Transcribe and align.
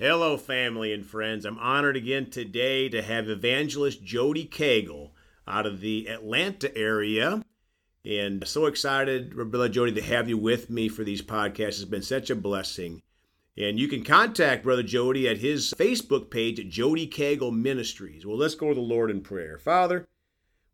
Hello, 0.00 0.36
family 0.36 0.92
and 0.92 1.04
friends. 1.04 1.44
I'm 1.44 1.58
honored 1.58 1.96
again 1.96 2.30
today 2.30 2.88
to 2.88 3.02
have 3.02 3.28
evangelist 3.28 4.04
Jody 4.04 4.46
Cagle 4.46 5.10
out 5.44 5.66
of 5.66 5.80
the 5.80 6.08
Atlanta 6.08 6.72
area. 6.78 7.42
And 8.04 8.46
so 8.46 8.66
excited, 8.66 9.34
Brother 9.34 9.68
Jody, 9.68 9.90
to 9.94 10.02
have 10.02 10.28
you 10.28 10.38
with 10.38 10.70
me 10.70 10.88
for 10.88 11.02
these 11.02 11.20
podcasts. 11.20 11.80
It's 11.80 11.84
been 11.84 12.02
such 12.02 12.30
a 12.30 12.36
blessing. 12.36 13.02
And 13.56 13.80
you 13.80 13.88
can 13.88 14.04
contact 14.04 14.62
Brother 14.62 14.84
Jody 14.84 15.28
at 15.28 15.38
his 15.38 15.74
Facebook 15.76 16.30
page 16.30 16.60
at 16.60 16.68
Jody 16.68 17.08
Cagle 17.08 17.52
Ministries. 17.52 18.24
Well, 18.24 18.38
let's 18.38 18.54
go 18.54 18.68
to 18.68 18.74
the 18.76 18.80
Lord 18.80 19.10
in 19.10 19.20
prayer. 19.20 19.58
Father, 19.58 20.06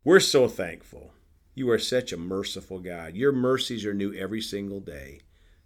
we're 0.03 0.19
so 0.19 0.47
thankful. 0.47 1.13
You 1.55 1.71
are 1.71 1.79
such 1.79 2.13
a 2.13 2.17
merciful 2.17 2.77
God. 2.77 3.15
Your 3.15 3.31
mercies 3.31 3.87
are 3.87 3.93
new 3.95 4.13
every 4.13 4.41
single 4.41 4.81
day. 4.81 5.21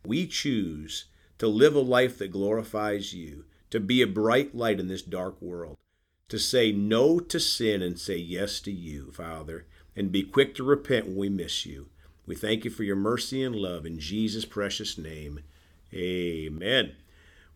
We 0.06 0.28
choose 0.28 1.08
to 1.40 1.48
live 1.48 1.74
a 1.74 1.80
life 1.80 2.18
that 2.18 2.32
glorifies 2.32 3.14
you, 3.14 3.46
to 3.72 3.80
be 3.80 4.02
a 4.02 4.08
bright 4.08 4.56
light 4.56 4.80
in 4.80 4.88
this 4.88 5.02
dark 5.02 5.42
world, 5.42 5.78
to 6.28 6.40
say 6.40 6.72
no 6.72 7.20
to 7.20 7.40
sin 7.40 7.82
and 7.82 8.00
say 8.00 8.18
yes 8.18 8.60
to 8.62 8.72
you, 8.72 9.12
Father, 9.12 9.66
and 9.96 10.12
be 10.12 10.24
quick 10.24 10.56
to 10.56 10.64
repent 10.64 11.08
when 11.08 11.18
we 11.18 11.30
miss 11.30 11.66
you. 11.66 11.90
We 12.26 12.36
thank 12.36 12.64
you 12.64 12.72
for 12.72 12.84
your 12.84 12.96
mercy 12.96 13.44
and 13.44 13.56
love 13.56 13.86
in 13.86 14.00
Jesus' 14.00 14.46
precious 14.46 14.98
name. 14.98 15.40
Amen. 15.94 16.94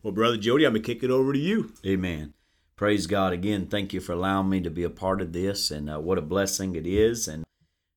Well, 0.02 0.14
Brother 0.14 0.38
Jody, 0.38 0.66
I'm 0.66 0.74
going 0.74 0.84
to 0.84 0.94
kick 0.94 1.04
it 1.04 1.12
over 1.12 1.32
to 1.32 1.40
you. 1.40 1.74
Amen. 1.86 2.34
Praise 2.76 3.06
God 3.06 3.34
again. 3.34 3.68
Thank 3.68 3.94
you 3.94 4.02
for 4.02 4.14
allowing 4.14 4.50
me 4.50 4.60
to 4.62 4.72
be 4.72 4.84
a 4.84 4.90
part 4.90 5.22
of 5.22 5.32
this, 5.32 5.70
and 5.70 5.90
uh, 5.90 6.00
what 6.00 6.18
a 6.18 6.24
blessing 6.24 6.76
it 6.76 6.88
is. 6.88 7.28
And 7.28 7.46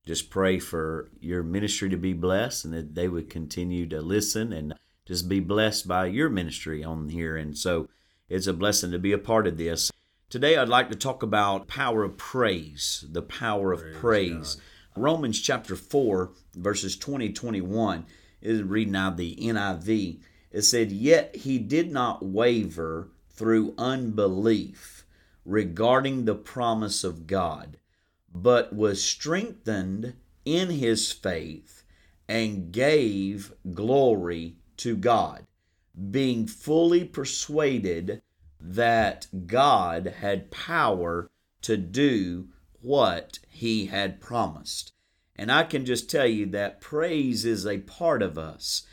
just 0.05 0.29
pray 0.29 0.59
for 0.59 1.09
your 1.19 1.43
ministry 1.43 1.89
to 1.89 1.97
be 1.97 2.13
blessed 2.13 2.63
and 2.63 2.73
that 2.73 2.95
they 2.95 3.09
would 3.09 3.29
continue 3.29 3.85
to 3.87 4.01
listen 4.01 4.53
and 4.53 4.73
just 5.05 5.27
be 5.27 5.41
blessed 5.41 5.87
by 5.87 6.05
your 6.05 6.29
ministry 6.29 6.81
on 6.83 7.09
here. 7.09 7.35
And 7.35 7.57
so 7.57 7.89
it's 8.29 8.47
a 8.47 8.53
blessing 8.53 8.91
to 8.91 8.99
be 8.99 9.11
a 9.11 9.17
part 9.17 9.47
of 9.47 9.57
this. 9.57 9.91
Today, 10.29 10.57
I'd 10.57 10.67
like 10.67 10.89
to 10.89 10.95
talk 10.95 11.23
about 11.23 11.67
power 11.67 12.03
of 12.03 12.17
praise, 12.17 13.05
the 13.09 13.21
power 13.21 13.71
of 13.71 13.79
praise. 13.79 13.99
praise. 13.99 14.57
Romans 14.97 15.39
chapter 15.39 15.75
4, 15.75 16.31
verses 16.55 16.97
20 16.97 17.31
21 17.31 18.05
is 18.41 18.63
reading 18.63 18.95
out 18.95 19.17
the 19.17 19.35
NIV. 19.35 20.19
It 20.51 20.61
said, 20.63 20.91
Yet 20.91 21.35
he 21.37 21.59
did 21.59 21.91
not 21.91 22.25
waver 22.25 23.09
through 23.29 23.75
unbelief 23.77 25.05
regarding 25.45 26.25
the 26.25 26.35
promise 26.35 27.03
of 27.03 27.27
God, 27.27 27.77
but 28.33 28.75
was 28.75 29.01
strengthened 29.01 30.15
in 30.43 30.69
his 30.69 31.11
faith 31.11 31.83
and 32.27 32.71
gave 32.71 33.53
glory 33.73 34.57
to 34.77 34.95
God, 34.97 35.45
being 36.11 36.47
fully 36.47 37.03
persuaded 37.03 38.21
that 38.59 39.27
God 39.47 40.15
had 40.19 40.51
power 40.51 41.29
to 41.61 41.77
do 41.77 42.49
what 42.81 43.39
he 43.49 43.87
had 43.87 44.21
promised. 44.21 44.93
And 45.35 45.51
I 45.51 45.63
can 45.63 45.85
just 45.85 46.09
tell 46.09 46.27
you 46.27 46.45
that 46.47 46.81
praise 46.81 47.45
is 47.45 47.65
a 47.65 47.79
part 47.79 48.21
of 48.21 48.37
us. 48.37 48.83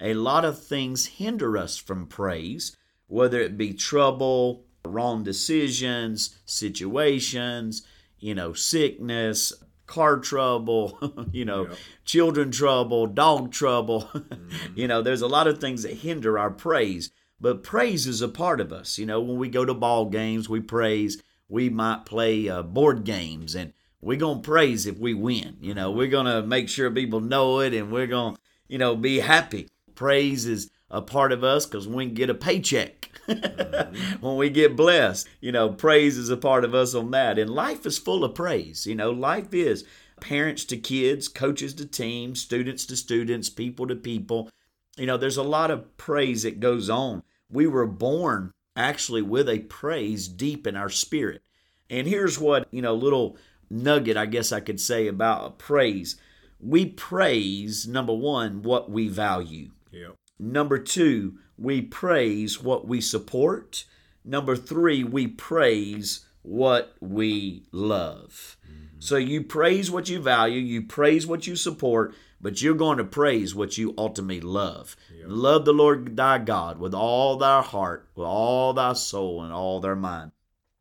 A 0.00 0.14
lot 0.14 0.44
of 0.44 0.62
things 0.62 1.06
hinder 1.06 1.58
us 1.58 1.76
from 1.76 2.06
praise, 2.06 2.76
whether 3.06 3.40
it 3.40 3.58
be 3.58 3.74
trouble, 3.74 4.64
wrong 4.84 5.22
decisions, 5.22 6.38
situations, 6.46 7.82
you 8.18 8.34
know, 8.34 8.52
sickness, 8.52 9.52
car 9.90 10.18
trouble, 10.18 11.26
you 11.32 11.44
know, 11.44 11.66
yep. 11.68 11.76
children 12.04 12.50
trouble, 12.50 13.06
dog 13.06 13.52
trouble. 13.52 14.08
Mm-hmm. 14.20 14.78
you 14.78 14.88
know, 14.88 15.02
there's 15.02 15.22
a 15.22 15.26
lot 15.26 15.46
of 15.46 15.58
things 15.58 15.82
that 15.82 15.94
hinder 15.94 16.38
our 16.38 16.50
praise, 16.50 17.10
but 17.40 17.62
praise 17.62 18.06
is 18.06 18.22
a 18.22 18.28
part 18.28 18.60
of 18.60 18.72
us. 18.72 18.98
You 18.98 19.06
know, 19.06 19.20
when 19.20 19.38
we 19.38 19.48
go 19.48 19.64
to 19.64 19.74
ball 19.74 20.06
games, 20.06 20.48
we 20.48 20.60
praise. 20.60 21.22
We 21.48 21.68
might 21.68 22.04
play 22.04 22.48
uh, 22.48 22.62
board 22.62 23.04
games 23.04 23.54
and 23.54 23.72
we're 24.00 24.18
going 24.18 24.42
to 24.42 24.48
praise 24.48 24.86
if 24.86 24.98
we 24.98 25.14
win. 25.14 25.56
You 25.60 25.74
know, 25.74 25.90
we're 25.90 26.08
going 26.08 26.26
to 26.26 26.42
make 26.42 26.68
sure 26.68 26.90
people 26.90 27.20
know 27.20 27.60
it 27.60 27.74
and 27.74 27.92
we're 27.92 28.06
going 28.06 28.34
to, 28.34 28.40
you 28.68 28.78
know, 28.78 28.96
be 28.96 29.20
happy. 29.20 29.68
Praise 29.94 30.46
is 30.46 30.70
a 30.90 31.00
part 31.00 31.32
of 31.32 31.44
us 31.44 31.66
because 31.66 31.86
we 31.86 32.06
can 32.06 32.14
get 32.14 32.30
a 32.30 32.34
paycheck 32.34 33.10
mm-hmm. 33.28 34.26
when 34.26 34.36
we 34.36 34.50
get 34.50 34.76
blessed. 34.76 35.28
You 35.40 35.52
know, 35.52 35.70
praise 35.70 36.18
is 36.18 36.30
a 36.30 36.36
part 36.36 36.64
of 36.64 36.74
us 36.74 36.94
on 36.94 37.10
that. 37.12 37.38
And 37.38 37.50
life 37.50 37.86
is 37.86 37.98
full 37.98 38.24
of 38.24 38.34
praise. 38.34 38.86
You 38.86 38.94
know, 38.94 39.10
life 39.10 39.54
is 39.54 39.84
parents 40.20 40.64
to 40.66 40.76
kids, 40.76 41.28
coaches 41.28 41.74
to 41.74 41.86
teams, 41.86 42.40
students 42.40 42.84
to 42.86 42.96
students, 42.96 43.48
people 43.48 43.86
to 43.86 43.96
people. 43.96 44.50
You 44.96 45.06
know, 45.06 45.16
there's 45.16 45.36
a 45.36 45.42
lot 45.42 45.70
of 45.70 45.96
praise 45.96 46.42
that 46.42 46.60
goes 46.60 46.90
on. 46.90 47.22
We 47.50 47.66
were 47.66 47.86
born 47.86 48.52
actually 48.76 49.22
with 49.22 49.48
a 49.48 49.60
praise 49.60 50.28
deep 50.28 50.66
in 50.66 50.76
our 50.76 50.90
spirit. 50.90 51.42
And 51.88 52.06
here's 52.06 52.38
what, 52.38 52.68
you 52.70 52.82
know, 52.82 52.94
little 52.94 53.36
nugget 53.68 54.16
I 54.16 54.26
guess 54.26 54.52
I 54.52 54.60
could 54.60 54.80
say 54.80 55.06
about 55.06 55.58
praise. 55.58 56.16
We 56.60 56.86
praise, 56.86 57.86
number 57.86 58.12
one, 58.12 58.62
what 58.62 58.90
we 58.90 59.08
value. 59.08 59.70
Yep. 59.92 60.16
Number 60.40 60.78
two, 60.78 61.38
we 61.58 61.82
praise 61.82 62.62
what 62.62 62.88
we 62.88 63.02
support. 63.02 63.84
Number 64.24 64.56
three, 64.56 65.04
we 65.04 65.26
praise 65.26 66.24
what 66.40 66.94
we 66.98 67.64
love. 67.72 68.56
Mm-hmm. 68.66 69.00
So 69.00 69.16
you 69.16 69.42
praise 69.44 69.90
what 69.90 70.08
you 70.08 70.18
value, 70.18 70.60
you 70.60 70.80
praise 70.82 71.26
what 71.26 71.46
you 71.46 71.56
support, 71.56 72.14
but 72.40 72.62
you're 72.62 72.74
going 72.74 72.96
to 72.96 73.04
praise 73.04 73.54
what 73.54 73.76
you 73.76 73.94
ultimately 73.98 74.40
love. 74.40 74.96
Yep. 75.14 75.26
Love 75.28 75.64
the 75.66 75.74
Lord 75.74 76.16
thy 76.16 76.38
God 76.38 76.78
with 76.78 76.94
all 76.94 77.36
thy 77.36 77.60
heart, 77.60 78.08
with 78.14 78.26
all 78.26 78.72
thy 78.72 78.94
soul, 78.94 79.42
and 79.42 79.52
all 79.52 79.78
their 79.80 79.96
mind. 79.96 80.32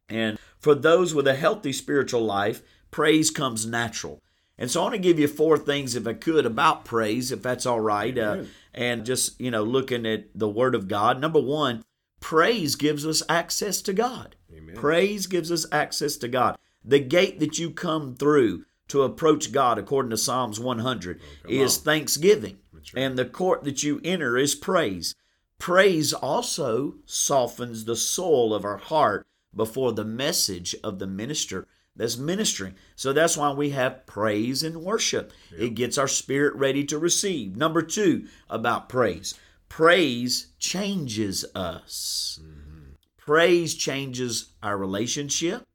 And 0.07 0.39
for 0.57 0.73
those 0.73 1.13
with 1.13 1.27
a 1.27 1.35
healthy 1.35 1.73
spiritual 1.73 2.23
life, 2.23 2.61
praise 2.91 3.29
comes 3.29 3.65
natural. 3.65 4.21
And 4.57 4.69
so 4.69 4.81
I 4.81 4.83
want 4.83 4.95
to 4.95 4.99
give 4.99 5.19
you 5.19 5.27
four 5.27 5.57
things, 5.57 5.95
if 5.95 6.05
I 6.05 6.13
could, 6.13 6.45
about 6.45 6.83
praise, 6.83 7.31
if 7.31 7.41
that's 7.41 7.65
all 7.65 7.79
right. 7.79 8.17
Uh, 8.17 8.43
and 8.79 9.05
just, 9.05 9.39
you 9.41 9.51
know, 9.51 9.61
looking 9.61 10.05
at 10.05 10.27
the 10.33 10.47
Word 10.47 10.73
of 10.73 10.87
God. 10.87 11.19
Number 11.19 11.41
one, 11.41 11.83
praise 12.21 12.75
gives 12.75 13.05
us 13.05 13.21
access 13.27 13.81
to 13.81 13.91
God. 13.91 14.37
Amen. 14.55 14.73
Praise 14.73 15.27
gives 15.27 15.51
us 15.51 15.65
access 15.69 16.15
to 16.15 16.29
God. 16.29 16.57
The 16.83 16.99
gate 16.99 17.41
that 17.41 17.59
you 17.59 17.71
come 17.71 18.15
through 18.15 18.63
to 18.87 19.03
approach 19.03 19.51
God, 19.51 19.77
according 19.77 20.11
to 20.11 20.17
Psalms 20.17 20.61
100, 20.61 21.19
oh, 21.21 21.49
is 21.49 21.77
on. 21.77 21.83
thanksgiving. 21.83 22.59
Right. 22.71 22.83
And 22.95 23.19
the 23.19 23.25
court 23.25 23.65
that 23.65 23.83
you 23.83 23.99
enter 24.05 24.37
is 24.37 24.55
praise. 24.55 25.13
Praise 25.57 26.13
also 26.13 26.95
softens 27.05 27.83
the 27.83 27.97
soul 27.97 28.53
of 28.53 28.63
our 28.63 28.77
heart 28.77 29.27
before 29.53 29.91
the 29.91 30.05
message 30.05 30.73
of 30.85 30.99
the 30.99 31.07
minister 31.07 31.67
that's 31.99 32.17
ministering. 32.17 32.75
So 32.95 33.11
that's 33.11 33.35
why 33.35 33.51
we 33.51 33.71
have 33.71 34.05
praise 34.05 34.63
and 34.63 34.77
worship. 34.77 35.33
Yep. 35.51 35.59
It 35.59 35.75
gets 35.75 35.97
our 35.97 36.07
spirit 36.07 36.55
ready 36.55 36.85
to 36.85 36.97
receive. 36.97 37.57
Number 37.57 37.81
two 37.81 38.25
about 38.49 38.87
praise 38.89 39.35
praise 39.67 40.47
changes 40.57 41.43
us. 41.53 42.39
Mm-hmm. 42.41 42.91
Praise 43.17 43.75
changes 43.75 44.53
our 44.63 44.77
relationship, 44.77 45.67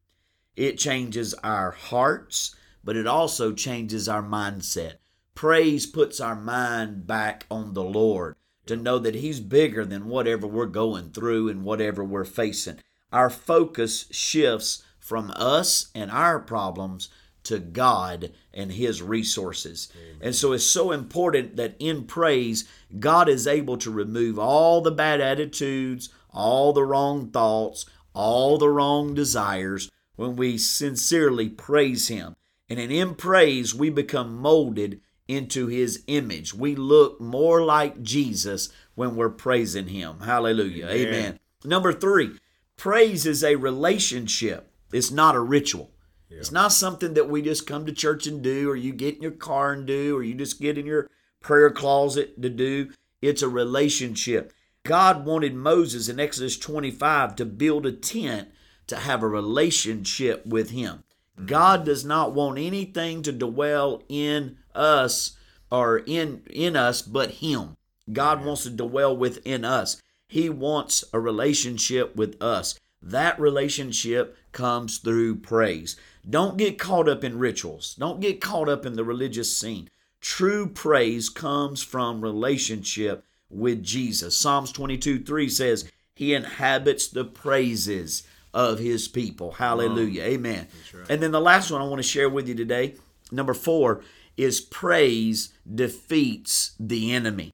it 0.56 0.78
changes 0.78 1.34
our 1.44 1.72
hearts, 1.72 2.56
but 2.82 2.96
it 2.96 3.06
also 3.06 3.52
changes 3.52 4.08
our 4.08 4.22
mindset. 4.22 4.94
Praise 5.34 5.84
puts 5.84 6.20
our 6.20 6.36
mind 6.36 7.06
back 7.06 7.44
on 7.50 7.74
the 7.74 7.84
Lord 7.84 8.34
to 8.64 8.76
know 8.76 8.98
that 8.98 9.16
He's 9.16 9.40
bigger 9.40 9.84
than 9.84 10.08
whatever 10.08 10.46
we're 10.46 10.66
going 10.66 11.10
through 11.10 11.50
and 11.50 11.64
whatever 11.64 12.02
we're 12.02 12.24
facing. 12.24 12.78
Our 13.12 13.28
focus 13.28 14.06
shifts 14.10 14.82
from 15.04 15.30
us 15.36 15.90
and 15.94 16.10
our 16.10 16.40
problems 16.40 17.10
to 17.42 17.58
God 17.58 18.32
and 18.54 18.72
His 18.72 19.02
resources. 19.02 19.92
Amen. 19.94 20.18
And 20.22 20.34
so 20.34 20.52
it's 20.52 20.64
so 20.64 20.92
important 20.92 21.56
that 21.56 21.76
in 21.78 22.04
praise, 22.04 22.66
God 22.98 23.28
is 23.28 23.46
able 23.46 23.76
to 23.78 23.90
remove 23.90 24.38
all 24.38 24.80
the 24.80 24.90
bad 24.90 25.20
attitudes, 25.20 26.08
all 26.30 26.72
the 26.72 26.84
wrong 26.84 27.30
thoughts, 27.30 27.84
all 28.14 28.56
the 28.56 28.70
wrong 28.70 29.12
desires 29.12 29.90
when 30.16 30.36
we 30.36 30.56
sincerely 30.56 31.50
praise 31.50 32.08
Him. 32.08 32.34
And 32.70 32.80
in 32.80 33.14
praise, 33.14 33.74
we 33.74 33.90
become 33.90 34.38
molded 34.38 35.02
into 35.28 35.66
His 35.66 36.02
image. 36.06 36.54
We 36.54 36.74
look 36.74 37.20
more 37.20 37.62
like 37.62 38.02
Jesus 38.02 38.70
when 38.94 39.16
we're 39.16 39.28
praising 39.28 39.88
Him. 39.88 40.20
Hallelujah. 40.20 40.86
Amen. 40.86 41.08
Amen. 41.08 41.40
Number 41.62 41.92
three, 41.92 42.38
praise 42.78 43.26
is 43.26 43.44
a 43.44 43.56
relationship. 43.56 44.70
It's 44.94 45.10
not 45.10 45.34
a 45.34 45.40
ritual. 45.40 45.90
Yeah. 46.30 46.38
It's 46.38 46.52
not 46.52 46.72
something 46.72 47.14
that 47.14 47.28
we 47.28 47.42
just 47.42 47.66
come 47.66 47.84
to 47.84 47.92
church 47.92 48.26
and 48.28 48.42
do, 48.42 48.70
or 48.70 48.76
you 48.76 48.92
get 48.92 49.16
in 49.16 49.22
your 49.22 49.32
car 49.32 49.72
and 49.72 49.86
do, 49.86 50.16
or 50.16 50.22
you 50.22 50.34
just 50.34 50.60
get 50.60 50.78
in 50.78 50.86
your 50.86 51.10
prayer 51.40 51.70
closet 51.70 52.40
to 52.40 52.48
do. 52.48 52.92
It's 53.20 53.42
a 53.42 53.48
relationship. 53.48 54.52
God 54.84 55.26
wanted 55.26 55.54
Moses 55.54 56.08
in 56.08 56.20
Exodus 56.20 56.56
25 56.58 57.34
to 57.36 57.44
build 57.44 57.86
a 57.86 57.92
tent 57.92 58.48
to 58.86 58.96
have 58.96 59.22
a 59.22 59.28
relationship 59.28 60.46
with 60.46 60.70
Him. 60.70 61.02
Mm-hmm. 61.36 61.46
God 61.46 61.84
does 61.84 62.04
not 62.04 62.32
want 62.32 62.58
anything 62.58 63.22
to 63.22 63.32
dwell 63.32 64.02
in 64.08 64.58
us 64.74 65.36
or 65.72 65.98
in 65.98 66.42
in 66.50 66.76
us 66.76 67.02
but 67.02 67.32
Him. 67.32 67.76
God 68.12 68.44
wants 68.44 68.62
to 68.62 68.70
dwell 68.70 69.16
within 69.16 69.64
us. 69.64 70.00
He 70.28 70.48
wants 70.48 71.04
a 71.12 71.18
relationship 71.18 72.14
with 72.14 72.40
us. 72.42 72.78
That 73.04 73.38
relationship 73.38 74.36
comes 74.52 74.96
through 74.96 75.36
praise. 75.36 75.96
Don't 76.28 76.56
get 76.56 76.78
caught 76.78 77.06
up 77.06 77.22
in 77.22 77.38
rituals. 77.38 77.94
Don't 77.96 78.18
get 78.18 78.40
caught 78.40 78.68
up 78.68 78.86
in 78.86 78.94
the 78.94 79.04
religious 79.04 79.54
scene. 79.54 79.90
True 80.22 80.66
praise 80.66 81.28
comes 81.28 81.82
from 81.82 82.22
relationship 82.22 83.26
with 83.50 83.82
Jesus. 83.82 84.38
Psalms 84.38 84.72
22 84.72 85.22
3 85.22 85.48
says, 85.50 85.90
He 86.14 86.32
inhabits 86.32 87.08
the 87.08 87.26
praises 87.26 88.26
of 88.54 88.78
His 88.78 89.06
people. 89.06 89.52
Hallelujah. 89.52 90.22
Oh, 90.22 90.28
Amen. 90.28 90.66
Right. 90.94 91.06
And 91.10 91.22
then 91.22 91.32
the 91.32 91.40
last 91.40 91.70
one 91.70 91.82
I 91.82 91.84
want 91.84 91.98
to 91.98 92.08
share 92.08 92.30
with 92.30 92.48
you 92.48 92.54
today, 92.54 92.94
number 93.30 93.52
four, 93.52 94.00
is 94.38 94.62
praise 94.62 95.52
defeats 95.72 96.74
the 96.80 97.12
enemy. 97.12 97.52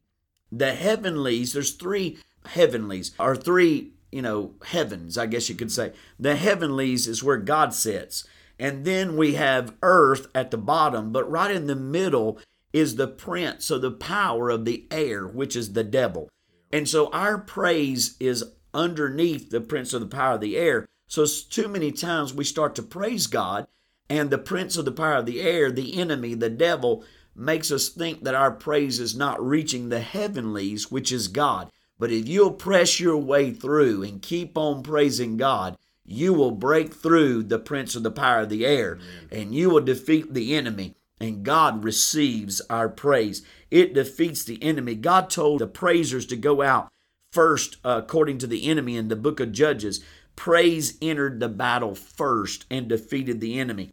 The 0.52 0.74
heavenlies, 0.74 1.54
there's 1.54 1.72
three 1.72 2.18
heavenlies, 2.46 3.12
or 3.18 3.34
three, 3.34 3.94
you 4.12 4.22
know, 4.22 4.54
heavens, 4.66 5.16
I 5.16 5.26
guess 5.26 5.48
you 5.48 5.54
could 5.54 5.72
say. 5.72 5.92
The 6.18 6.36
heavenlies 6.36 7.06
is 7.06 7.22
where 7.22 7.36
God 7.36 7.74
sits. 7.74 8.24
And 8.58 8.84
then 8.84 9.16
we 9.16 9.34
have 9.34 9.74
earth 9.82 10.26
at 10.34 10.50
the 10.50 10.58
bottom, 10.58 11.12
but 11.12 11.30
right 11.30 11.54
in 11.54 11.66
the 11.66 11.76
middle 11.76 12.38
is 12.72 12.96
the 12.96 13.08
prince 13.08 13.70
of 13.70 13.82
the 13.82 13.90
power 13.90 14.50
of 14.50 14.64
the 14.64 14.86
air, 14.90 15.26
which 15.26 15.56
is 15.56 15.72
the 15.72 15.84
devil. 15.84 16.28
And 16.72 16.88
so 16.88 17.08
our 17.10 17.38
praise 17.38 18.16
is 18.20 18.44
underneath 18.72 19.50
the 19.50 19.60
prince 19.60 19.92
of 19.92 20.00
the 20.00 20.06
power 20.06 20.34
of 20.34 20.40
the 20.40 20.56
air. 20.56 20.86
So 21.08 21.26
too 21.26 21.68
many 21.68 21.90
times 21.90 22.32
we 22.32 22.44
start 22.44 22.74
to 22.76 22.82
praise 22.82 23.26
God, 23.26 23.66
and 24.08 24.30
the 24.30 24.38
prince 24.38 24.76
of 24.76 24.84
the 24.84 24.92
power 24.92 25.16
of 25.16 25.26
the 25.26 25.40
air, 25.40 25.72
the 25.72 25.98
enemy, 25.98 26.34
the 26.34 26.50
devil, 26.50 27.04
makes 27.34 27.72
us 27.72 27.88
think 27.88 28.24
that 28.24 28.34
our 28.34 28.50
praise 28.50 29.00
is 29.00 29.16
not 29.16 29.44
reaching 29.44 29.88
the 29.88 30.00
heavenlies, 30.00 30.90
which 30.90 31.10
is 31.10 31.28
God. 31.28 31.70
But 32.00 32.10
if 32.10 32.26
you'll 32.26 32.52
press 32.52 32.98
your 32.98 33.18
way 33.18 33.52
through 33.52 34.02
and 34.02 34.22
keep 34.22 34.56
on 34.56 34.82
praising 34.82 35.36
God, 35.36 35.76
you 36.02 36.32
will 36.32 36.50
break 36.50 36.94
through 36.94 37.42
the 37.42 37.58
prince 37.58 37.94
of 37.94 38.02
the 38.02 38.10
power 38.10 38.40
of 38.40 38.48
the 38.48 38.64
air 38.64 38.94
Amen. 38.94 39.28
and 39.30 39.54
you 39.54 39.68
will 39.68 39.82
defeat 39.82 40.32
the 40.32 40.56
enemy 40.56 40.96
and 41.20 41.44
God 41.44 41.84
receives 41.84 42.62
our 42.70 42.88
praise. 42.88 43.42
It 43.70 43.92
defeats 43.92 44.42
the 44.42 44.60
enemy. 44.62 44.94
God 44.94 45.28
told 45.28 45.60
the 45.60 45.66
praisers 45.66 46.24
to 46.26 46.36
go 46.36 46.62
out 46.62 46.88
first, 47.30 47.76
uh, 47.84 48.00
according 48.02 48.38
to 48.38 48.46
the 48.46 48.66
enemy 48.66 48.96
in 48.96 49.08
the 49.08 49.14
book 49.14 49.38
of 49.38 49.52
Judges. 49.52 50.02
Praise 50.36 50.96
entered 51.02 51.38
the 51.38 51.50
battle 51.50 51.94
first 51.94 52.64
and 52.70 52.88
defeated 52.88 53.42
the 53.42 53.60
enemy. 53.60 53.92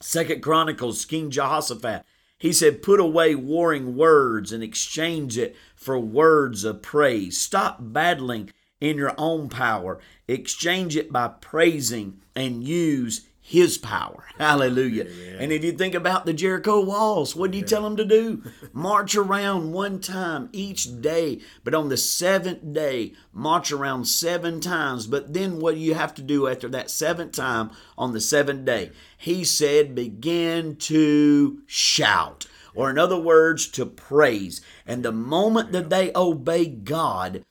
Second 0.00 0.40
Chronicles, 0.40 1.04
King 1.04 1.30
Jehoshaphat, 1.30 2.04
he 2.40 2.54
said, 2.54 2.82
Put 2.82 2.98
away 2.98 3.34
warring 3.34 3.96
words 3.96 4.50
and 4.50 4.62
exchange 4.64 5.36
it 5.36 5.54
for 5.76 5.98
words 5.98 6.64
of 6.64 6.80
praise. 6.80 7.38
Stop 7.38 7.76
battling 7.80 8.50
in 8.80 8.96
your 8.96 9.14
own 9.18 9.50
power. 9.50 10.00
Exchange 10.26 10.96
it 10.96 11.12
by 11.12 11.28
praising 11.28 12.22
and 12.34 12.66
use 12.66 13.28
his 13.50 13.78
power. 13.78 14.26
Hallelujah. 14.38 15.06
Amen. 15.06 15.36
And 15.40 15.52
if 15.52 15.64
you 15.64 15.72
think 15.72 15.96
about 15.96 16.24
the 16.24 16.32
Jericho 16.32 16.80
walls, 16.80 17.34
what 17.34 17.50
do 17.50 17.58
you 17.58 17.64
tell 17.64 17.82
them 17.82 17.96
to 17.96 18.04
do? 18.04 18.44
march 18.72 19.16
around 19.16 19.72
one 19.72 19.98
time 19.98 20.48
each 20.52 21.00
day, 21.02 21.40
but 21.64 21.74
on 21.74 21.88
the 21.88 21.96
seventh 21.96 22.72
day, 22.72 23.12
march 23.32 23.72
around 23.72 24.04
seven 24.04 24.60
times. 24.60 25.08
But 25.08 25.34
then 25.34 25.58
what 25.58 25.74
do 25.74 25.80
you 25.80 25.94
have 25.94 26.14
to 26.14 26.22
do 26.22 26.46
after 26.46 26.68
that 26.68 26.92
seventh 26.92 27.32
time 27.32 27.72
on 27.98 28.12
the 28.12 28.20
seventh 28.20 28.64
day? 28.64 28.92
He 29.18 29.42
said, 29.42 29.96
begin 29.96 30.76
to 30.76 31.62
shout. 31.66 32.46
Or, 32.72 32.88
in 32.88 32.98
other 32.98 33.18
words, 33.18 33.66
to 33.70 33.84
praise. 33.84 34.60
And 34.86 35.04
the 35.04 35.10
moment 35.10 35.72
that 35.72 35.90
they 35.90 36.12
obey 36.14 36.66
God, 36.66 37.44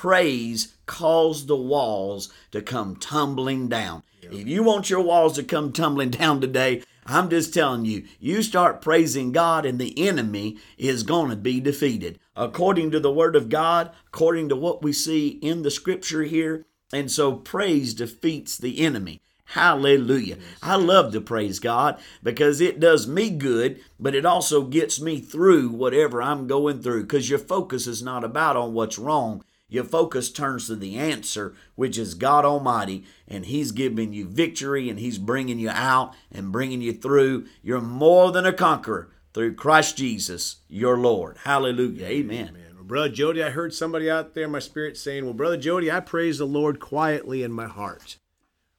praise 0.00 0.72
caused 0.86 1.46
the 1.46 1.54
walls 1.54 2.32
to 2.50 2.62
come 2.62 2.96
tumbling 2.96 3.68
down. 3.68 4.02
If 4.22 4.48
you 4.48 4.62
want 4.62 4.88
your 4.88 5.02
walls 5.02 5.34
to 5.34 5.42
come 5.42 5.74
tumbling 5.74 6.08
down 6.22 6.40
today, 6.40 6.82
I'm 7.04 7.28
just 7.28 7.52
telling 7.52 7.84
you, 7.84 8.06
you 8.18 8.42
start 8.42 8.80
praising 8.80 9.30
God 9.30 9.66
and 9.66 9.78
the 9.78 10.08
enemy 10.08 10.56
is 10.78 11.02
going 11.02 11.28
to 11.28 11.36
be 11.36 11.60
defeated. 11.60 12.18
According 12.34 12.92
to 12.92 13.00
the 13.00 13.12
Word 13.12 13.36
of 13.36 13.50
God, 13.50 13.90
according 14.06 14.48
to 14.48 14.56
what 14.56 14.82
we 14.82 14.94
see 14.94 15.28
in 15.42 15.60
the 15.60 15.70
scripture 15.70 16.22
here. 16.22 16.64
And 16.94 17.10
so 17.10 17.34
praise 17.34 17.92
defeats 17.92 18.56
the 18.56 18.80
enemy. 18.80 19.20
Hallelujah. 19.44 20.38
I 20.62 20.76
love 20.76 21.12
to 21.12 21.20
praise 21.20 21.58
God 21.58 22.00
because 22.22 22.62
it 22.62 22.80
does 22.80 23.06
me 23.06 23.28
good, 23.28 23.80
but 23.98 24.14
it 24.14 24.24
also 24.24 24.62
gets 24.62 24.98
me 24.98 25.20
through 25.20 25.68
whatever 25.68 26.22
I'm 26.22 26.46
going 26.46 26.80
through 26.80 27.02
because 27.02 27.28
your 27.28 27.38
focus 27.38 27.86
is 27.86 28.02
not 28.02 28.24
about 28.24 28.56
on 28.56 28.72
what's 28.72 28.98
wrong 28.98 29.44
your 29.70 29.84
focus 29.84 30.30
turns 30.30 30.66
to 30.66 30.76
the 30.76 30.98
answer, 30.98 31.54
which 31.76 31.96
is 31.96 32.14
God 32.14 32.44
Almighty, 32.44 33.04
and 33.26 33.46
He's 33.46 33.72
giving 33.72 34.12
you 34.12 34.26
victory 34.26 34.90
and 34.90 34.98
He's 34.98 35.16
bringing 35.16 35.58
you 35.58 35.70
out 35.70 36.14
and 36.30 36.52
bringing 36.52 36.82
you 36.82 36.92
through. 36.92 37.46
You're 37.62 37.80
more 37.80 38.32
than 38.32 38.44
a 38.44 38.52
conqueror 38.52 39.08
through 39.32 39.54
Christ 39.54 39.96
Jesus, 39.96 40.56
your 40.68 40.98
Lord. 40.98 41.38
Hallelujah. 41.44 42.06
Amen. 42.06 42.48
Amen. 42.48 42.72
Well, 42.74 42.84
Brother 42.84 43.08
Jody, 43.08 43.42
I 43.42 43.50
heard 43.50 43.72
somebody 43.72 44.10
out 44.10 44.34
there 44.34 44.44
in 44.44 44.50
my 44.50 44.58
spirit 44.58 44.96
saying, 44.96 45.24
Well, 45.24 45.34
Brother 45.34 45.56
Jody, 45.56 45.90
I 45.90 46.00
praise 46.00 46.38
the 46.38 46.46
Lord 46.46 46.80
quietly 46.80 47.42
in 47.42 47.52
my 47.52 47.66
heart. 47.66 48.18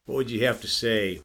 What 0.05 0.15
would 0.15 0.31
you 0.31 0.45
have 0.45 0.61
to 0.61 0.67
say? 0.67 1.21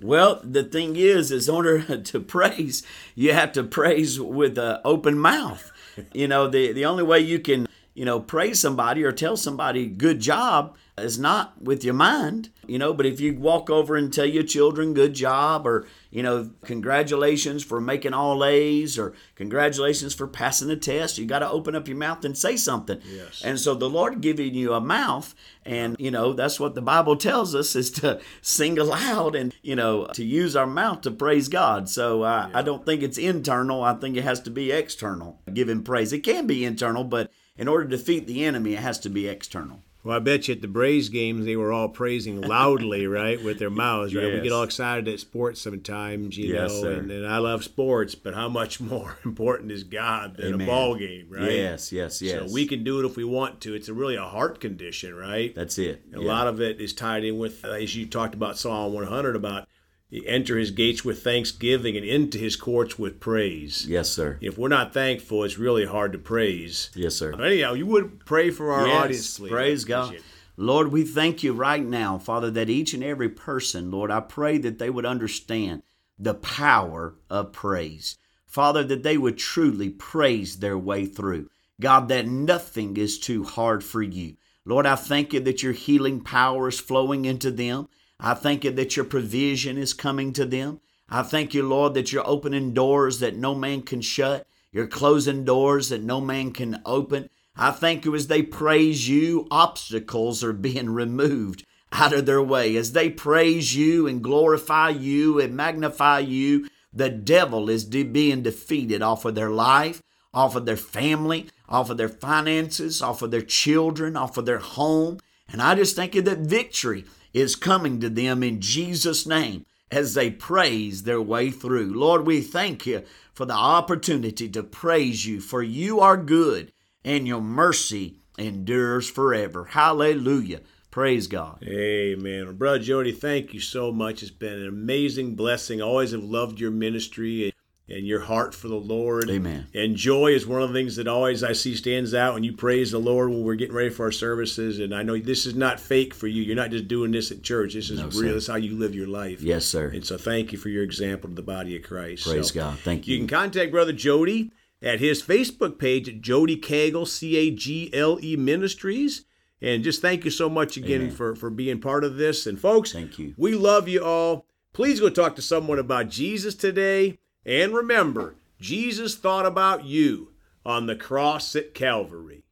Well, 0.00 0.40
the 0.44 0.62
thing 0.62 0.94
is, 0.94 1.32
is 1.32 1.48
in 1.48 1.54
order 1.54 1.96
to 2.02 2.20
praise, 2.20 2.84
you 3.14 3.32
have 3.32 3.52
to 3.52 3.64
praise 3.64 4.20
with 4.20 4.56
an 4.58 4.78
open 4.84 5.18
mouth. 5.18 5.72
You 6.12 6.28
know, 6.28 6.46
the, 6.46 6.72
the 6.72 6.84
only 6.84 7.02
way 7.02 7.18
you 7.18 7.40
can 7.40 7.66
you 7.98 8.04
know, 8.04 8.20
praise 8.20 8.60
somebody 8.60 9.02
or 9.02 9.10
tell 9.10 9.36
somebody 9.36 9.84
good 9.84 10.20
job 10.20 10.76
is 10.96 11.18
not 11.18 11.60
with 11.60 11.82
your 11.82 11.94
mind, 11.94 12.48
you 12.64 12.78
know, 12.78 12.94
but 12.94 13.06
if 13.06 13.18
you 13.18 13.34
walk 13.34 13.68
over 13.70 13.96
and 13.96 14.12
tell 14.12 14.24
your 14.24 14.44
children 14.44 14.94
good 14.94 15.14
job 15.14 15.66
or, 15.66 15.84
you 16.08 16.22
know, 16.22 16.48
congratulations 16.64 17.64
for 17.64 17.80
making 17.80 18.14
all 18.14 18.44
A's 18.44 18.96
or 18.96 19.14
congratulations 19.34 20.14
for 20.14 20.28
passing 20.28 20.68
the 20.68 20.76
test, 20.76 21.18
you 21.18 21.26
got 21.26 21.40
to 21.40 21.50
open 21.50 21.74
up 21.74 21.88
your 21.88 21.96
mouth 21.96 22.24
and 22.24 22.38
say 22.38 22.56
something. 22.56 23.00
Yes. 23.04 23.42
And 23.44 23.58
so 23.58 23.74
the 23.74 23.90
Lord 23.90 24.20
giving 24.20 24.54
you 24.54 24.74
a 24.74 24.80
mouth 24.80 25.34
and, 25.64 25.96
you 25.98 26.12
know, 26.12 26.32
that's 26.32 26.60
what 26.60 26.76
the 26.76 26.82
Bible 26.82 27.16
tells 27.16 27.52
us 27.52 27.74
is 27.74 27.90
to 27.92 28.20
sing 28.42 28.78
aloud 28.78 29.34
and, 29.34 29.52
you 29.60 29.74
know, 29.74 30.06
to 30.14 30.24
use 30.24 30.54
our 30.54 30.68
mouth 30.68 31.00
to 31.00 31.10
praise 31.10 31.48
God. 31.48 31.88
So 31.88 32.22
uh, 32.22 32.46
yeah. 32.48 32.58
I 32.60 32.62
don't 32.62 32.86
think 32.86 33.02
it's 33.02 33.18
internal. 33.18 33.82
I 33.82 33.94
think 33.94 34.16
it 34.16 34.22
has 34.22 34.40
to 34.42 34.50
be 34.50 34.70
external, 34.70 35.40
giving 35.52 35.82
praise. 35.82 36.12
It 36.12 36.20
can 36.20 36.46
be 36.46 36.64
internal, 36.64 37.02
but 37.02 37.32
in 37.58 37.68
order 37.68 37.84
to 37.84 37.96
defeat 37.96 38.26
the 38.26 38.44
enemy, 38.44 38.74
it 38.74 38.80
has 38.80 38.98
to 39.00 39.10
be 39.10 39.28
external. 39.28 39.82
Well, 40.04 40.16
I 40.16 40.20
bet 40.20 40.46
you 40.46 40.54
at 40.54 40.62
the 40.62 40.68
Braves 40.68 41.08
games 41.08 41.44
they 41.44 41.56
were 41.56 41.72
all 41.72 41.88
praising 41.88 42.40
loudly, 42.40 43.06
right, 43.08 43.42
with 43.42 43.58
their 43.58 43.68
mouths, 43.68 44.14
right? 44.14 44.26
Yes. 44.26 44.34
We 44.36 44.40
get 44.42 44.52
all 44.52 44.62
excited 44.62 45.08
at 45.08 45.18
sports 45.18 45.60
sometimes, 45.60 46.38
you 46.38 46.54
yes, 46.54 46.82
know, 46.82 46.92
and, 46.92 47.10
and, 47.10 47.26
I 47.26 47.38
love 47.38 47.64
sports, 47.64 48.14
but 48.14 48.32
how 48.32 48.48
much 48.48 48.80
more 48.80 49.18
important 49.24 49.72
is 49.72 49.82
God 49.82 50.36
than 50.36 50.54
Amen. 50.54 50.68
a 50.68 50.70
ball 50.70 50.94
game, 50.94 51.26
right? 51.28 51.50
Yes, 51.50 51.92
yes, 51.92 52.22
yes. 52.22 52.48
So 52.48 52.54
we 52.54 52.64
can 52.64 52.84
do 52.84 53.00
it 53.00 53.06
if 53.06 53.16
we 53.16 53.24
want 53.24 53.60
to. 53.62 53.74
It's 53.74 53.88
a 53.88 53.94
really 53.94 54.14
a 54.14 54.24
heart 54.24 54.60
condition, 54.60 55.14
right? 55.14 55.54
That's 55.54 55.78
it. 55.78 56.02
A 56.14 56.20
yeah. 56.20 56.26
lot 56.26 56.46
of 56.46 56.60
it 56.60 56.80
is 56.80 56.92
tied 56.92 57.24
in 57.24 57.36
with, 57.36 57.64
as 57.64 57.96
you 57.96 58.06
talked 58.06 58.34
about 58.34 58.56
Psalm 58.56 58.92
100 58.92 59.34
about 59.34 59.68
enter 60.12 60.56
his 60.56 60.70
gates 60.70 61.04
with 61.04 61.22
thanksgiving 61.22 61.96
and 61.96 62.04
into 62.04 62.38
his 62.38 62.56
courts 62.56 62.98
with 62.98 63.20
praise. 63.20 63.86
Yes, 63.86 64.08
sir. 64.08 64.38
If 64.40 64.56
we're 64.56 64.68
not 64.68 64.94
thankful, 64.94 65.44
it's 65.44 65.58
really 65.58 65.84
hard 65.84 66.12
to 66.12 66.18
praise. 66.18 66.90
Yes, 66.94 67.14
sir. 67.14 67.32
But 67.32 67.46
anyhow, 67.46 67.74
you 67.74 67.86
would 67.86 68.24
pray 68.24 68.50
for 68.50 68.72
our 68.72 68.86
yes, 68.86 69.04
audience. 69.04 69.38
Please. 69.38 69.50
Praise 69.50 69.84
God. 69.84 70.16
Lord, 70.56 70.90
we 70.90 71.04
thank 71.04 71.42
you 71.42 71.52
right 71.52 71.84
now, 71.84 72.18
Father, 72.18 72.50
that 72.50 72.68
each 72.68 72.92
and 72.92 73.04
every 73.04 73.28
person, 73.28 73.90
Lord, 73.90 74.10
I 74.10 74.20
pray 74.20 74.58
that 74.58 74.78
they 74.78 74.90
would 74.90 75.06
understand 75.06 75.82
the 76.18 76.34
power 76.34 77.14
of 77.30 77.52
praise. 77.52 78.16
Father, 78.44 78.82
that 78.82 79.02
they 79.04 79.16
would 79.16 79.38
truly 79.38 79.90
praise 79.90 80.58
their 80.58 80.76
way 80.76 81.06
through. 81.06 81.48
God, 81.80 82.08
that 82.08 82.26
nothing 82.26 82.96
is 82.96 83.20
too 83.20 83.44
hard 83.44 83.84
for 83.84 84.02
you. 84.02 84.36
Lord, 84.64 84.84
I 84.84 84.96
thank 84.96 85.32
you 85.32 85.40
that 85.40 85.62
your 85.62 85.72
healing 85.72 86.22
power 86.22 86.68
is 86.68 86.80
flowing 86.80 87.24
into 87.24 87.52
them. 87.52 87.88
I 88.20 88.34
thank 88.34 88.64
you 88.64 88.72
that 88.72 88.96
your 88.96 89.04
provision 89.04 89.78
is 89.78 89.94
coming 89.94 90.32
to 90.32 90.44
them. 90.44 90.80
I 91.08 91.22
thank 91.22 91.54
you, 91.54 91.66
Lord, 91.66 91.94
that 91.94 92.12
you're 92.12 92.26
opening 92.26 92.74
doors 92.74 93.20
that 93.20 93.36
no 93.36 93.54
man 93.54 93.82
can 93.82 94.00
shut. 94.00 94.46
You're 94.72 94.88
closing 94.88 95.44
doors 95.44 95.88
that 95.88 96.02
no 96.02 96.20
man 96.20 96.52
can 96.52 96.82
open. 96.84 97.30
I 97.56 97.70
thank 97.70 98.04
you 98.04 98.14
as 98.14 98.26
they 98.26 98.42
praise 98.42 99.08
you, 99.08 99.46
obstacles 99.50 100.44
are 100.44 100.52
being 100.52 100.90
removed 100.94 101.64
out 101.92 102.12
of 102.12 102.26
their 102.26 102.42
way. 102.42 102.76
As 102.76 102.92
they 102.92 103.08
praise 103.08 103.74
you 103.74 104.06
and 104.06 104.22
glorify 104.22 104.90
you 104.90 105.40
and 105.40 105.56
magnify 105.56 106.20
you, 106.20 106.68
the 106.92 107.08
devil 107.08 107.70
is 107.70 107.84
de- 107.84 108.02
being 108.02 108.42
defeated 108.42 109.00
off 109.00 109.24
of 109.24 109.34
their 109.34 109.50
life, 109.50 110.02
off 110.34 110.56
of 110.56 110.66
their 110.66 110.76
family, 110.76 111.48
off 111.68 111.88
of 111.88 111.96
their 111.96 112.08
finances, 112.08 113.00
off 113.00 113.22
of 113.22 113.30
their 113.30 113.42
children, 113.42 114.16
off 114.16 114.36
of 114.36 114.44
their 114.44 114.58
home. 114.58 115.18
And 115.50 115.62
I 115.62 115.74
just 115.74 115.96
thank 115.96 116.14
you 116.14 116.22
that 116.22 116.38
victory 116.38 117.04
is 117.32 117.56
coming 117.56 118.00
to 118.00 118.08
them 118.08 118.42
in 118.42 118.60
Jesus' 118.60 119.26
name 119.26 119.64
as 119.90 120.14
they 120.14 120.30
praise 120.30 121.02
their 121.02 121.20
way 121.20 121.50
through. 121.50 121.92
Lord, 121.98 122.26
we 122.26 122.40
thank 122.40 122.86
you 122.86 123.02
for 123.32 123.44
the 123.44 123.54
opportunity 123.54 124.48
to 124.48 124.62
praise 124.62 125.26
you, 125.26 125.40
for 125.40 125.62
you 125.62 126.00
are 126.00 126.16
good 126.16 126.72
and 127.04 127.26
your 127.26 127.40
mercy 127.40 128.18
endures 128.38 129.08
forever. 129.08 129.64
Hallelujah. 129.64 130.60
Praise 130.90 131.26
God. 131.26 131.62
Amen. 131.62 132.56
Brother 132.56 132.78
Jody, 132.78 133.12
thank 133.12 133.54
you 133.54 133.60
so 133.60 133.92
much. 133.92 134.22
It's 134.22 134.30
been 134.30 134.54
an 134.54 134.68
amazing 134.68 135.34
blessing. 135.34 135.80
I 135.80 135.84
always 135.84 136.12
have 136.12 136.24
loved 136.24 136.58
your 136.58 136.70
ministry 136.70 137.52
and 137.88 138.06
your 138.06 138.20
heart 138.20 138.54
for 138.54 138.68
the 138.68 138.76
Lord. 138.76 139.30
Amen. 139.30 139.66
And 139.74 139.96
joy 139.96 140.28
is 140.32 140.46
one 140.46 140.60
of 140.62 140.68
the 140.68 140.74
things 140.78 140.96
that 140.96 141.08
always 141.08 141.42
I 141.42 141.52
see 141.52 141.74
stands 141.74 142.12
out 142.14 142.34
when 142.34 142.44
you 142.44 142.52
praise 142.52 142.90
the 142.90 142.98
Lord 142.98 143.30
when 143.30 143.42
we're 143.42 143.54
getting 143.54 143.74
ready 143.74 143.90
for 143.90 144.04
our 144.06 144.12
services. 144.12 144.78
And 144.78 144.94
I 144.94 145.02
know 145.02 145.18
this 145.18 145.46
is 145.46 145.54
not 145.54 145.80
fake 145.80 146.12
for 146.14 146.26
you. 146.26 146.42
You're 146.42 146.56
not 146.56 146.70
just 146.70 146.86
doing 146.88 147.10
this 147.12 147.30
at 147.30 147.42
church. 147.42 147.74
This 147.74 147.88
is 147.90 147.98
No, 147.98 148.04
real. 148.04 148.12
sir. 148.12 148.22
This 148.34 148.42
is 148.44 148.46
how 148.48 148.56
you 148.56 148.76
live 148.76 148.94
your 148.94 149.08
life. 149.08 149.40
Yes, 149.40 149.64
sir. 149.64 149.88
And 149.88 150.04
so 150.04 150.18
thank 150.18 150.52
you 150.52 150.58
for 150.58 150.68
your 150.68 150.82
example 150.84 151.30
to 151.30 151.34
the 151.34 151.42
body 151.42 151.76
of 151.76 151.82
Christ. 151.82 152.26
Praise 152.26 152.48
So 152.48 152.54
God. 152.54 152.78
Thank 152.80 153.06
You 153.08 153.14
you. 153.14 153.20
can 153.20 153.28
contact 153.28 153.70
Brother 153.72 153.92
Jody 153.92 154.50
at 154.82 155.00
his 155.00 155.22
Facebook 155.22 155.78
page 155.78 156.08
at 156.08 156.20
Jody 156.20 156.56
Cagle, 156.56 157.06
C 157.06 157.36
A 157.36 157.50
G 157.50 157.90
L 157.94 158.18
E 158.22 158.36
Ministries. 158.36 159.24
And 159.60 159.82
just 159.82 160.00
thank 160.00 160.24
you 160.24 160.30
so 160.30 160.48
much 160.48 160.76
again 160.76 161.00
Amen. 161.00 161.10
for, 161.10 161.34
for 161.34 161.50
being 161.50 161.80
part 161.80 162.04
of 162.04 162.16
this. 162.16 162.46
And 162.46 162.60
folks, 162.60 162.92
Thank 162.92 163.18
you. 163.18 163.34
we 163.36 163.54
love 163.56 163.88
you 163.88 164.04
all. 164.04 164.46
Please 164.72 165.00
go 165.00 165.08
talk 165.08 165.34
to 165.34 165.42
someone 165.42 165.80
about 165.80 166.10
Jesus 166.10 166.54
today. 166.54 167.18
And 167.44 167.74
remember, 167.74 168.36
Jesus 168.60 169.16
thought 169.16 169.46
about 169.46 169.84
you 169.84 170.32
on 170.66 170.86
the 170.86 170.96
cross 170.96 171.54
at 171.56 171.74
Calvary. 171.74 172.44